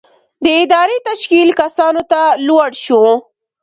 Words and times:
د 0.43 0.45
ادارې 0.63 0.97
تشکیل 1.09 1.49
کسانو 1.61 2.01
ته 2.11 2.21
لوړ 2.47 2.69
شو. 2.83 3.03